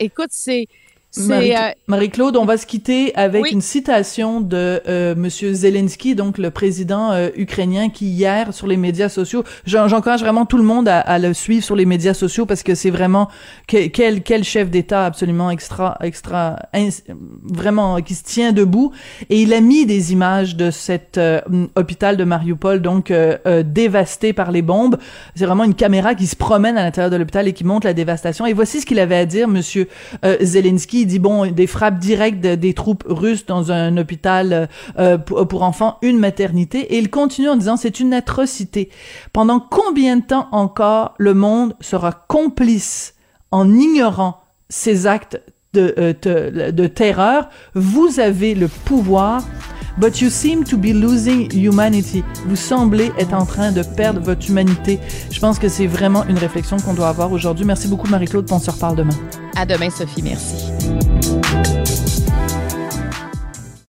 écoute, 0.00 0.30
c'est, 0.30 0.66
euh, 1.18 1.70
Marie-Claude, 1.86 2.36
on 2.36 2.44
va 2.44 2.56
se 2.56 2.66
quitter 2.66 3.14
avec 3.14 3.50
une 3.50 3.60
citation 3.60 4.40
de 4.40 4.82
euh, 4.88 5.14
Monsieur 5.14 5.52
Zelensky, 5.52 6.14
donc 6.14 6.38
le 6.38 6.50
président 6.50 7.12
euh, 7.12 7.28
ukrainien, 7.36 7.88
qui 7.88 8.06
hier 8.06 8.52
sur 8.52 8.66
les 8.66 8.76
médias 8.76 9.08
sociaux, 9.08 9.44
j'encourage 9.64 10.20
vraiment 10.20 10.46
tout 10.46 10.56
le 10.56 10.62
monde 10.62 10.88
à, 10.88 11.18
le 11.18 11.32
suivre 11.34 11.64
sur 11.64 11.76
les 11.76 11.86
médias 11.86 12.14
sociaux 12.14 12.46
parce 12.46 12.62
que 12.62 12.74
c'est 12.74 12.90
vraiment 12.90 13.28
quel 13.66 14.22
quel 14.22 14.44
chef 14.44 14.70
d'État 14.70 15.06
absolument 15.06 15.50
extra 15.50 15.96
extra 16.02 16.58
vraiment 17.42 18.00
qui 18.02 18.14
se 18.14 18.22
tient 18.22 18.52
debout 18.52 18.92
et 19.30 19.40
il 19.40 19.54
a 19.54 19.60
mis 19.60 19.86
des 19.86 20.12
images 20.12 20.56
de 20.56 20.70
cet 20.70 21.18
hôpital 21.74 22.16
de 22.16 22.24
Mariupol 22.24 22.80
donc 22.82 23.12
dévasté 23.64 24.32
par 24.32 24.50
les 24.50 24.62
bombes. 24.62 24.98
C'est 25.34 25.46
vraiment 25.46 25.64
une 25.64 25.74
caméra 25.74 26.14
qui 26.14 26.26
se 26.26 26.36
promène 26.36 26.76
à 26.76 26.82
l'intérieur 26.82 27.10
de 27.10 27.16
l'hôpital 27.16 27.48
et 27.48 27.52
qui 27.52 27.64
montre 27.64 27.86
la 27.86 27.94
dévastation. 27.94 28.46
Et 28.46 28.52
voici 28.52 28.80
ce 28.80 28.86
qu'il 28.86 28.98
avait 28.98 29.16
à 29.16 29.26
dire, 29.26 29.48
Monsieur 29.48 29.88
Zelensky 30.40 31.05
il 31.06 31.08
dit 31.08 31.18
bon 31.20 31.46
des 31.46 31.68
frappes 31.68 31.98
directes 31.98 32.40
des 32.40 32.74
troupes 32.74 33.04
russes 33.06 33.46
dans 33.46 33.70
un 33.70 33.96
hôpital 33.96 34.52
euh, 34.52 34.66
euh, 34.98 35.18
pour, 35.18 35.62
enfants, 35.62 35.98
une 36.02 36.18
maternité 36.18 36.80
et 36.94 36.98
il 36.98 37.10
continue 37.10 37.48
en 37.48 37.54
disant 37.54 37.76
c'est 37.76 38.00
une 38.00 38.12
atrocité. 38.12 38.90
Pendant 39.32 39.60
combien 39.60 40.16
de 40.16 40.24
temps 40.24 40.48
encore 40.50 41.14
le 41.18 41.32
monde 41.32 41.74
sera 41.80 42.10
complice 42.12 43.14
en 43.52 43.72
ignorant 43.72 44.40
ces 44.68 45.06
actes 45.06 45.40
de, 45.74 45.94
euh, 45.98 46.72
de 46.72 46.86
terreur? 46.88 47.48
Vous 47.74 48.18
avez 48.18 48.56
le 48.56 48.66
pouvoir 48.66 49.42
But 49.98 50.20
you 50.20 50.30
seem 50.30 50.64
to 50.64 50.76
be 50.76 50.92
losing 50.92 51.50
humanity. 51.52 52.22
Vous 52.46 52.56
semblez 52.56 53.12
être 53.18 53.32
en 53.32 53.46
train 53.46 53.72
de 53.72 53.82
perdre 53.82 54.20
votre 54.20 54.48
humanité. 54.48 55.00
Je 55.30 55.40
pense 55.40 55.58
que 55.58 55.68
c'est 55.68 55.86
vraiment 55.86 56.24
une 56.26 56.38
réflexion 56.38 56.76
qu'on 56.78 56.94
doit 56.94 57.08
avoir 57.08 57.32
aujourd'hui. 57.32 57.64
Merci 57.64 57.88
beaucoup, 57.88 58.08
Marie-Claude. 58.08 58.46
On 58.50 58.58
se 58.58 58.70
reparle 58.70 58.96
demain. 58.96 59.16
À 59.56 59.64
demain, 59.64 59.88
Sophie. 59.90 60.22
Merci. 60.22 62.05